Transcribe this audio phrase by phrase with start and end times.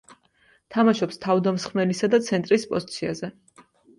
[0.75, 3.33] თამაშობს თავდამსხმელისა და ცენტრის პოზიციაზე.